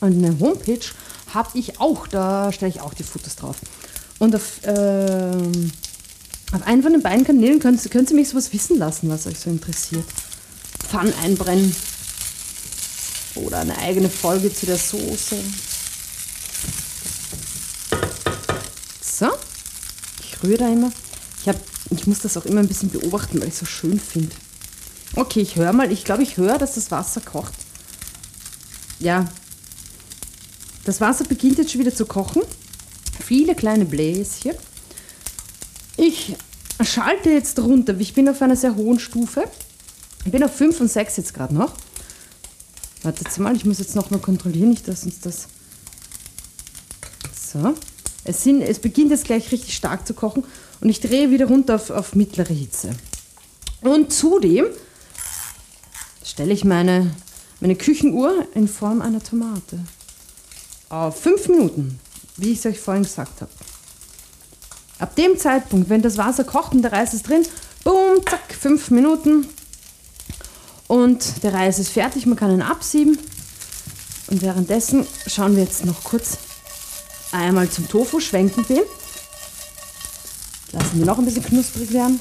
[0.01, 0.85] Und eine Homepage
[1.33, 3.57] habe ich auch, da stelle ich auch die Fotos drauf.
[4.19, 5.31] Und auf, äh,
[6.51, 9.39] auf einen von den beiden Kanälen können, können Sie mich sowas wissen lassen, was euch
[9.39, 10.05] so interessiert.
[10.89, 11.75] Pfann einbrennen.
[13.35, 15.37] Oder eine eigene Folge zu der Soße.
[19.01, 19.27] So.
[20.43, 20.91] Rühre da immer.
[21.41, 21.57] Ich, hab,
[21.89, 24.35] ich muss das auch immer ein bisschen beobachten, weil ich es so schön finde.
[25.15, 25.91] Okay, ich höre mal.
[25.91, 27.53] Ich glaube, ich höre, dass das Wasser kocht.
[28.99, 29.27] Ja,
[30.85, 32.41] das Wasser beginnt jetzt schon wieder zu kochen.
[33.23, 34.53] Viele kleine Bläschen.
[35.97, 36.35] Ich
[36.83, 37.95] schalte jetzt runter.
[37.99, 39.43] Ich bin auf einer sehr hohen Stufe.
[40.25, 41.73] Ich bin auf 5 und 6 jetzt gerade noch.
[43.03, 45.47] Wartet mal, ich muss jetzt noch mal kontrollieren, nicht dass uns das...
[47.35, 47.75] So.
[48.23, 50.43] Es, sind, es beginnt jetzt gleich richtig stark zu kochen
[50.79, 52.95] und ich drehe wieder runter auf, auf mittlere Hitze.
[53.81, 54.65] Und zudem
[56.23, 57.11] stelle ich meine,
[57.59, 59.79] meine Küchenuhr in Form einer Tomate
[60.89, 61.99] auf fünf Minuten,
[62.37, 63.51] wie ich es euch vorhin gesagt habe.
[64.99, 67.43] Ab dem Zeitpunkt, wenn das Wasser kocht und der Reis ist drin,
[67.83, 69.47] boom, zack, fünf Minuten
[70.87, 73.17] und der Reis ist fertig, man kann ihn absieben.
[74.29, 76.37] Und währenddessen schauen wir jetzt noch kurz
[77.31, 78.83] einmal zum Tofu, schwenken den.
[80.71, 82.19] Lassen wir noch ein bisschen knusprig werden.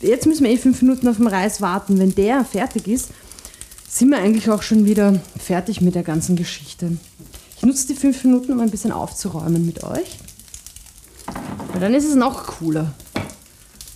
[0.00, 1.98] Jetzt müssen wir eh fünf Minuten auf den Reis warten.
[1.98, 3.08] Wenn der fertig ist,
[3.88, 6.96] sind wir eigentlich auch schon wieder fertig mit der ganzen Geschichte.
[7.56, 10.18] Ich nutze die fünf Minuten, um ein bisschen aufzuräumen mit euch.
[11.72, 12.94] Weil dann ist es noch cooler.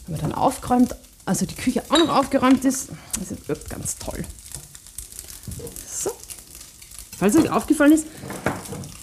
[0.06, 4.24] Wenn man dann aufgeräumt, also die Küche auch noch aufgeräumt ist, das wird ganz toll.
[7.22, 8.08] Falls euch aufgefallen ist,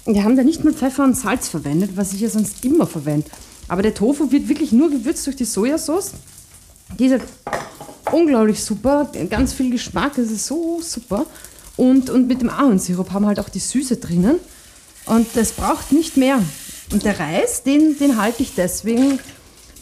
[0.05, 3.29] wir haben da nicht nur Pfeffer und Salz verwendet, was ich ja sonst immer verwende.
[3.69, 6.11] Aber der Tofu wird wirklich nur gewürzt durch die Sojasauce.
[6.99, 7.21] Diese
[8.11, 11.27] unglaublich super, ganz viel Geschmack, es ist so super.
[11.77, 14.35] Und, und mit dem Ahornsirup haben wir halt auch die Süße drinnen.
[15.05, 16.43] Und das braucht nicht mehr.
[16.91, 19.17] Und der Reis, den, den halte ich deswegen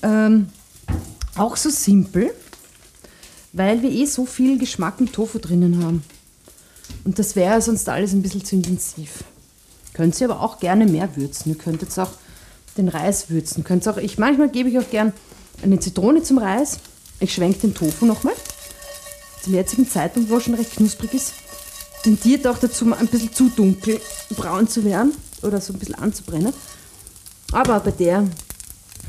[0.04, 0.50] ähm,
[1.36, 2.32] auch so simpel,
[3.52, 6.04] weil wir eh so viel Geschmack im Tofu drinnen haben.
[7.04, 9.24] Und das wäre sonst alles ein bisschen zu intensiv.
[9.94, 11.50] Könnt ihr aber auch gerne mehr würzen.
[11.50, 12.12] Ihr könnt jetzt auch
[12.78, 13.64] den Reis würzen.
[13.64, 15.14] Könnt auch, ich, manchmal gebe ich auch gern
[15.64, 16.80] eine Zitrone zum Reis.
[17.20, 18.36] Ich schwenke den Tofu nochmal.
[19.42, 21.34] Zum jetzigen Zeitpunkt, wo er schon recht knusprig ist,
[22.04, 24.00] tendiert auch dazu, ein bisschen zu dunkel
[24.36, 26.54] braun zu werden oder so ein bisschen anzubrennen.
[27.52, 28.28] Aber bei der,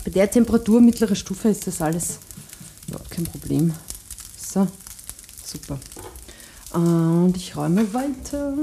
[0.04, 2.18] bei der Temperatur, mittlere Stufe, ist das alles
[2.86, 3.74] überhaupt kein Problem.
[4.36, 4.66] So,
[5.44, 5.78] super.
[6.72, 8.54] Und ich räume weiter.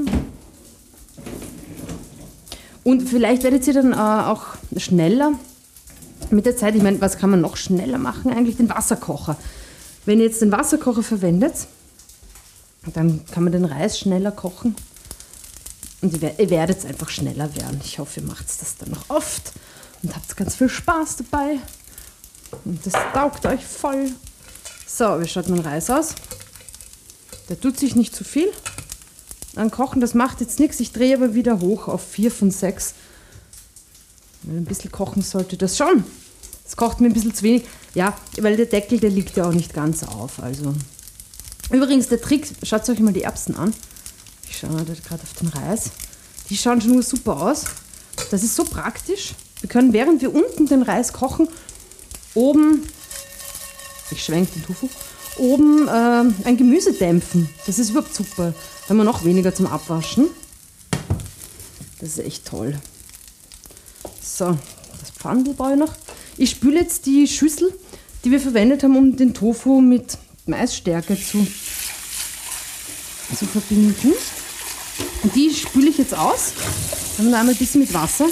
[2.84, 4.46] Und vielleicht werdet ihr dann äh, auch
[4.78, 5.34] schneller
[6.30, 6.76] mit der Zeit.
[6.76, 8.32] Ich meine, was kann man noch schneller machen?
[8.32, 9.38] Eigentlich den Wasserkocher.
[10.06, 11.68] Wenn ihr jetzt den Wasserkocher verwendet,
[12.94, 14.76] dann kann man den Reis schneller kochen.
[16.02, 17.82] Und ihr werdet einfach schneller werden.
[17.84, 19.52] Ich hoffe, ihr macht das dann noch oft
[20.04, 21.58] und habt ganz viel Spaß dabei.
[22.63, 24.12] Und das taugt euch voll.
[24.86, 26.13] So, wie schaut mein Reis aus?
[27.49, 28.51] Der tut sich nicht zu viel
[29.55, 30.01] an Kochen.
[30.01, 30.79] Das macht jetzt nichts.
[30.79, 32.93] Ich drehe aber wieder hoch auf 4 von 6.
[34.43, 36.03] Wenn ein bisschen kochen sollte das schon.
[36.67, 37.63] Es kocht mir ein bisschen zu wenig.
[37.93, 40.41] Ja, weil der Deckel, der liegt ja auch nicht ganz auf.
[40.41, 40.73] Also.
[41.71, 43.73] Übrigens, der Trick, schaut euch mal die Erbsen an.
[44.49, 45.91] Ich schaue mal gerade auf den Reis.
[46.49, 47.65] Die schauen schon nur super aus.
[48.31, 49.34] Das ist so praktisch.
[49.62, 51.47] Wir können, während wir unten den Reis kochen,
[52.34, 52.88] oben,
[54.12, 54.89] ich schwenke den Tofu,
[55.38, 57.50] oben äh, ein Gemüse dämpfen.
[57.65, 58.54] Das ist überhaupt super.
[58.84, 60.28] Da haben wir noch weniger zum Abwaschen.
[62.00, 62.80] Das ist echt toll.
[64.21, 64.58] So,
[65.00, 65.93] das Pfandel brauche ich noch.
[66.38, 67.74] Ich spüle jetzt die Schüssel,
[68.24, 71.48] die wir verwendet haben, um den Tofu mit Maisstärke zu,
[73.36, 74.13] zu verbinden.
[75.24, 76.54] Und die spüle ich jetzt aus.
[77.17, 78.28] Dann einmal ein bisschen mit Wasser.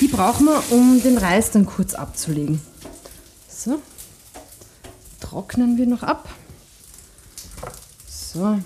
[0.00, 2.60] Die brauchen wir, um den Reis dann kurz abzulegen.
[3.48, 3.80] So,
[5.30, 6.28] trocknen wir noch ab.
[8.08, 8.58] So,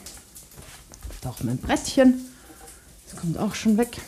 [1.27, 2.25] auch mein Brettchen.
[3.07, 4.01] Das kommt auch schon weg.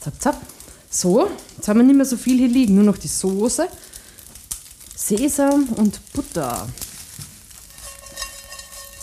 [0.00, 0.42] Zap, zap.
[0.90, 3.68] So, jetzt haben wir nicht mehr so viel hier liegen, nur noch die Soße,
[4.94, 6.68] Sesam und Butter.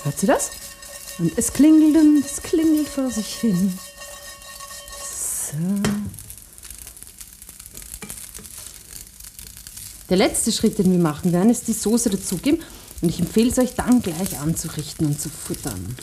[0.04, 0.52] Hört sie das?
[1.18, 3.78] Und es klingelt und es klingelt vor sich hin.
[5.02, 6.03] So.
[10.14, 12.62] Der letzte Schritt, den wir machen werden, ist die Soße dazugeben.
[13.02, 15.96] Und ich empfehle es euch dann gleich anzurichten und zu futtern.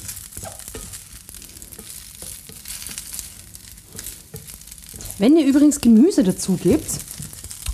[5.18, 6.90] Wenn ihr übrigens Gemüse dazu gebt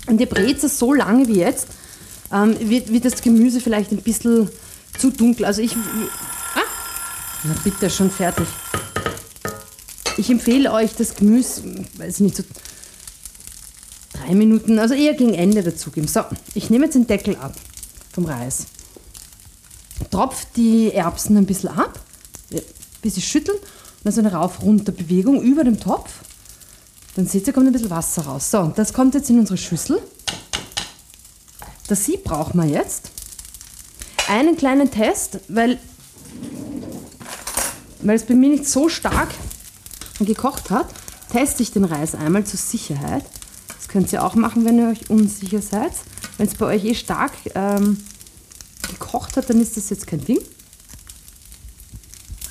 [0.08, 1.68] und ihr brät es so lange wie jetzt,
[2.30, 4.50] ähm, wird, wird das Gemüse vielleicht ein bisschen
[4.98, 5.46] zu dunkel.
[5.46, 5.72] Also ich...
[5.74, 6.68] Ah,
[7.44, 8.46] na bitte, schon fertig.
[10.18, 11.62] Ich empfehle euch das Gemüse,
[11.96, 12.42] weiß ich nicht, so
[14.26, 16.08] drei Minuten, also eher gegen Ende dazugeben.
[16.08, 16.22] So,
[16.54, 17.54] ich nehme jetzt den Deckel ab
[18.12, 18.66] vom Reis.
[20.10, 22.00] Tropfe die Erbsen ein bisschen ab,
[22.52, 22.60] ein
[23.02, 26.10] bisschen schütteln und dann so eine Rauf-Runter-Bewegung über dem Topf.
[27.14, 28.50] Dann seht ihr, kommt ein bisschen Wasser raus.
[28.50, 30.00] So, das kommt jetzt in unsere Schüssel.
[31.88, 33.10] Das Sieb brauchen wir jetzt.
[34.28, 35.78] Einen kleinen Test, weil,
[38.02, 39.30] weil es bei mir nicht so stark
[40.20, 40.88] gekocht hat,
[41.30, 43.24] teste ich den Reis einmal zur Sicherheit.
[43.96, 45.92] Könnt ihr auch machen, wenn ihr euch unsicher seid.
[46.36, 47.96] Wenn es bei euch eh stark ähm,
[48.86, 50.38] gekocht hat, dann ist das jetzt kein Ding.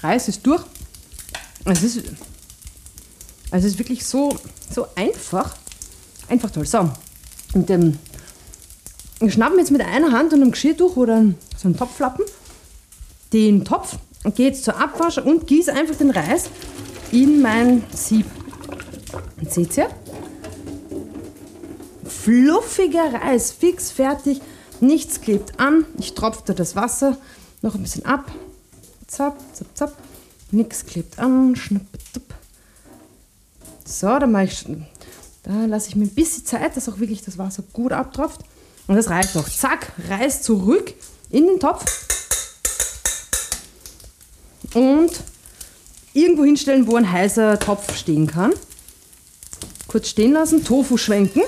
[0.02, 0.64] Reis ist durch.
[1.66, 2.02] Es ist,
[3.52, 4.36] es ist wirklich so,
[4.74, 5.56] so einfach.
[6.30, 6.66] Einfach toll.
[6.66, 6.90] So,
[7.54, 8.00] und ähm,
[9.20, 12.26] wir schnappen jetzt mit einer Hand und einem Geschirrtuch oder so einen Topflappen
[13.34, 16.50] den Topf und gehe jetzt zur Abwasch und gieße einfach den Reis
[17.12, 18.26] in mein Sieb.
[19.40, 19.90] Und seht ihr?
[22.26, 24.42] Fluffiger Reis, fix fertig,
[24.80, 25.86] nichts klebt an.
[26.00, 27.20] Ich tropfe das Wasser
[27.62, 28.32] noch ein bisschen ab.
[29.06, 29.98] Zapp, zapp, zapp.
[30.50, 31.56] Nichts klebt an.
[31.56, 31.86] Schnupp,
[33.86, 34.66] So, dann mache ich,
[35.44, 38.42] da lasse ich mir ein bisschen Zeit, dass auch wirklich das Wasser gut abtropft.
[38.88, 39.48] Und das reicht noch.
[39.48, 40.96] Zack, Reis zurück
[41.30, 41.86] in den Topf.
[44.74, 45.12] Und
[46.14, 48.52] irgendwo hinstellen, wo ein heißer Topf stehen kann.
[49.88, 51.44] Kurz stehen lassen, Tofu schwenken.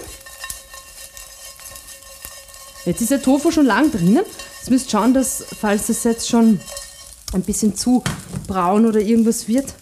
[2.88, 4.23] Jetzt ist der Tofu schon lang drinnen.
[4.60, 6.62] Jetzt müsst schauen, dass, falls es jetzt schon
[7.34, 8.02] ein bisschen zu
[8.47, 9.73] braun oder irgendwas wird,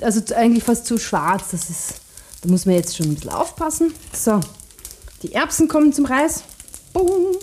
[0.00, 1.94] also eigentlich fast zu schwarz, das ist,
[2.40, 3.94] da muss man jetzt schon ein bisschen aufpassen.
[4.12, 4.40] So,
[5.22, 6.42] die Erbsen kommen zum Reis.
[6.92, 7.36] Boom.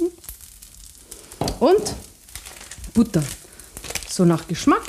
[1.62, 1.95] Und
[2.93, 3.23] Butter.
[4.09, 4.83] So nach Geschmack.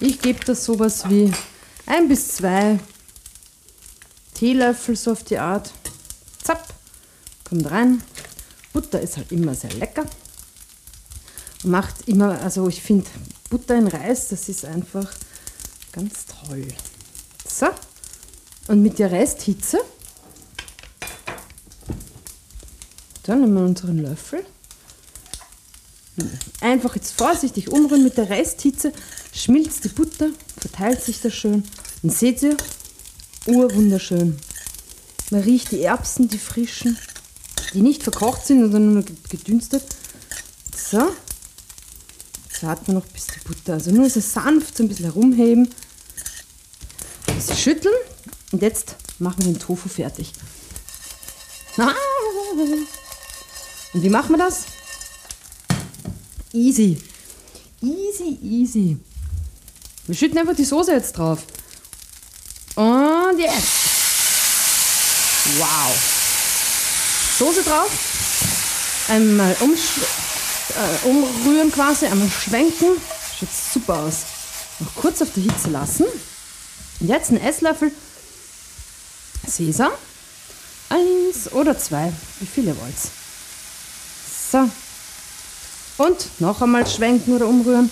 [0.00, 1.32] Ich gebe das sowas wie
[1.86, 2.78] ein bis zwei
[4.34, 5.70] Teelöffel so auf die Art.
[6.44, 6.74] Zapp,
[7.48, 8.02] kommt rein.
[8.72, 10.04] Butter ist halt immer sehr lecker.
[11.64, 13.08] Macht immer, also ich finde
[13.50, 15.10] Butter in Reis, das ist einfach
[15.92, 16.66] ganz toll.
[17.46, 17.66] So,
[18.68, 19.80] und mit der Resthitze
[23.30, 24.44] Dann nehmen wir unseren Löffel.
[26.60, 28.92] Einfach jetzt vorsichtig umrühren mit der Resthitze.
[29.32, 31.62] Schmilzt die Butter, verteilt sich das schön.
[32.02, 32.56] Und seht ihr,
[33.46, 34.36] urwunderschön.
[35.30, 36.98] Man riecht die Erbsen, die frischen,
[37.72, 39.84] die nicht verkocht sind, sondern nur gedünstet.
[40.76, 41.12] So.
[42.48, 45.72] Jetzt wir noch bis die Butter, also nur so sanft so ein bisschen herumheben.
[47.26, 47.94] Ein bisschen schütteln
[48.52, 50.32] und jetzt machen wir den Tofu fertig.
[53.92, 54.64] Und wie machen wir das?
[56.52, 57.00] Easy.
[57.80, 58.98] Easy, easy.
[60.06, 61.44] Wir schütten einfach die Soße jetzt drauf.
[62.74, 63.68] Und jetzt.
[65.58, 66.19] Wow.
[67.40, 67.90] Soße drauf.
[69.08, 73.00] Einmal äh, umrühren quasi, einmal schwenken.
[73.38, 74.16] Schaut super aus.
[74.78, 76.04] Noch kurz auf der Hitze lassen.
[77.00, 77.92] Und jetzt einen Esslöffel
[79.46, 79.92] Sesam.
[80.90, 82.94] Eins oder zwei, wie viele wollt.
[84.52, 84.68] So.
[85.96, 87.90] Und noch einmal schwenken oder umrühren.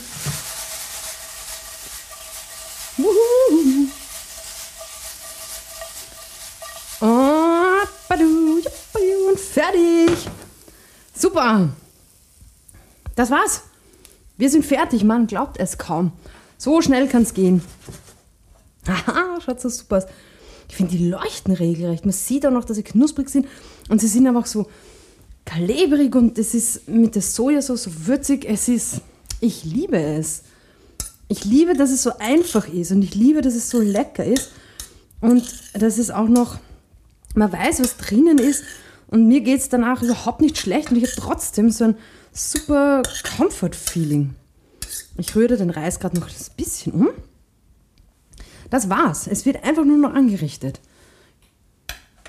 [2.99, 3.91] Und
[9.79, 10.29] fertig.
[11.15, 11.71] Super.
[13.15, 13.63] Das war's.
[14.37, 16.13] Wir sind fertig, man glaubt es kaum.
[16.57, 17.63] So schnell kann es gehen.
[18.87, 20.05] Haha, schaut so super aus.
[20.69, 22.05] Ich finde, die leuchten regelrecht.
[22.05, 23.47] Man sieht auch noch, dass sie knusprig sind
[23.89, 24.69] und sie sind einfach so
[25.45, 28.45] kalibrig und es ist mit der Sojasauce so würzig.
[28.45, 29.01] Es ist,
[29.41, 30.43] ich liebe es.
[31.29, 34.51] Ich liebe, dass es so einfach ist und ich liebe, dass es so lecker ist
[35.21, 36.59] und dass es auch noch,
[37.35, 38.63] man weiß, was drinnen ist
[39.09, 41.97] und mir geht es danach überhaupt nicht schlecht und ich habe trotzdem so ein
[42.33, 43.03] super
[43.37, 44.35] Comfort-Feeling.
[45.17, 47.09] Ich rühre den Reis gerade noch ein bisschen um.
[48.71, 49.27] Das war's.
[49.27, 50.81] Es wird einfach nur noch angerichtet.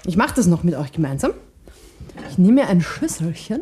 [0.06, 1.34] Ich mache das noch mit euch gemeinsam.
[2.30, 3.62] Ich nehme mir ein Schüsselchen.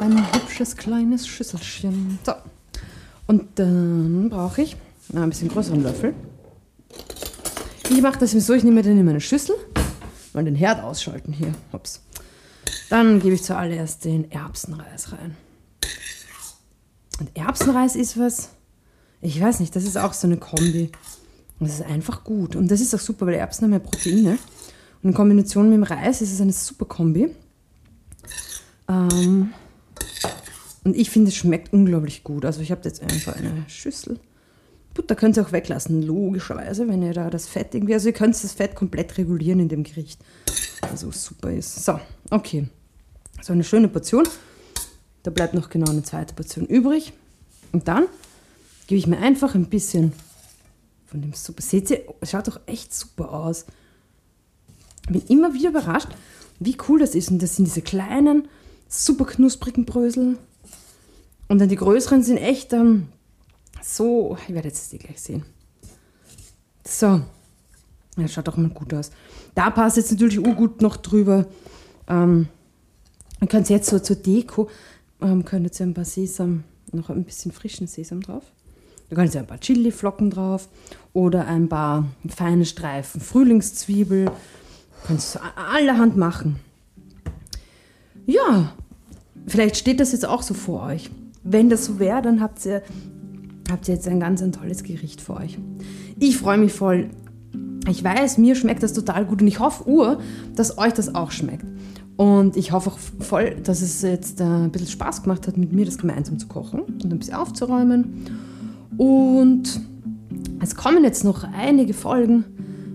[0.00, 2.18] Ein hübsches kleines Schüsselchen.
[2.24, 2.32] So.
[3.26, 4.76] Und dann brauche ich
[5.14, 6.14] ein bisschen größeren Löffel.
[7.90, 9.54] Ich mache das so, ich nehme dann in meine Schüssel.
[10.34, 11.54] Mal den Herd ausschalten hier.
[11.72, 12.00] Ups.
[12.90, 15.36] Dann gebe ich zuallererst den Erbsenreis rein.
[17.20, 18.50] Und Erbsenreis ist was,
[19.20, 20.90] ich weiß nicht, das ist auch so eine Kombi.
[21.60, 22.56] das ist einfach gut.
[22.56, 24.38] Und das ist auch super, weil Erbsen haben ja Proteine.
[25.02, 27.30] Und in Kombination mit dem Reis ist es eine super Kombi.
[28.88, 29.52] Ähm,
[30.84, 32.44] und ich finde, es schmeckt unglaublich gut.
[32.44, 34.18] Also ich habe jetzt einfach eine Schüssel.
[34.94, 37.94] Butter könnt ihr auch weglassen, logischerweise, wenn ihr da das Fett irgendwie...
[37.94, 40.20] Also ihr könnt das Fett komplett regulieren in dem Gericht.
[40.82, 41.84] Also super ist.
[41.84, 41.98] So,
[42.30, 42.68] okay.
[43.40, 44.28] So eine schöne Portion.
[45.22, 47.12] Da bleibt noch genau eine zweite Portion übrig.
[47.72, 48.06] Und dann
[48.86, 50.12] gebe ich mir einfach ein bisschen
[51.06, 51.62] von dem Super.
[51.62, 53.66] Seht ihr, es schaut doch echt super aus.
[55.06, 56.08] Ich bin immer wieder überrascht,
[56.58, 57.30] wie cool das ist.
[57.30, 58.48] Und das sind diese kleinen,
[58.88, 60.36] super knusprigen Brösel.
[61.48, 63.08] Und dann die größeren sind echt ähm,
[63.82, 64.36] so.
[64.46, 65.44] Ich werde jetzt die gleich sehen.
[66.86, 67.22] So.
[68.16, 69.10] Ja, schaut doch mal gut aus.
[69.54, 71.46] Da passt jetzt natürlich gut noch drüber.
[72.08, 72.48] Ähm,
[73.40, 74.68] man kann jetzt so zur Deko,
[75.20, 78.44] ähm, könnt ihr ein paar Sesam, noch ein bisschen frischen Sesam drauf.
[79.08, 80.68] Da könnt ihr ein paar Chili-Flocken drauf
[81.12, 84.30] oder ein paar feine Streifen Frühlingszwiebel
[85.06, 86.60] Kannst du allerhand machen.
[88.24, 88.72] Ja,
[89.46, 91.10] vielleicht steht das jetzt auch so vor euch.
[91.42, 92.82] Wenn das so wäre, dann habt ihr,
[93.70, 95.58] habt ihr jetzt ein ganz ein tolles Gericht für euch.
[96.18, 97.10] Ich freue mich voll.
[97.88, 100.20] Ich weiß, mir schmeckt das total gut und ich hoffe, Ur,
[100.54, 101.66] dass euch das auch schmeckt.
[102.16, 105.72] Und ich hoffe auch voll, dass es jetzt äh, ein bisschen Spaß gemacht hat, mit
[105.72, 108.26] mir das gemeinsam zu kochen und ein bisschen aufzuräumen.
[108.96, 109.80] Und
[110.60, 112.44] es kommen jetzt noch einige Folgen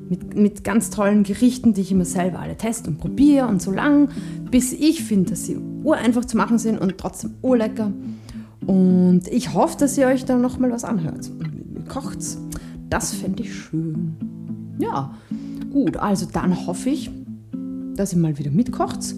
[0.09, 3.71] mit, mit ganz tollen Gerichten, die ich immer selber alle teste und probiere und so
[3.71, 4.09] lang,
[4.49, 7.91] bis ich finde, dass sie ureinfach zu machen sind und trotzdem urlecker.
[8.67, 11.31] Und ich hoffe, dass ihr euch dann nochmal was anhört.
[11.39, 12.37] Und mit mir kocht's.
[12.89, 14.15] Das fände ich schön.
[14.79, 15.13] Ja,
[15.71, 17.09] gut, also dann hoffe ich,
[17.95, 19.15] dass ihr mal wieder mitkocht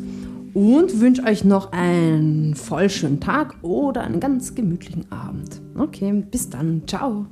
[0.53, 5.61] und wünsche euch noch einen voll schönen Tag oder einen ganz gemütlichen Abend.
[5.77, 6.83] Okay, bis dann.
[6.87, 7.27] Ciao.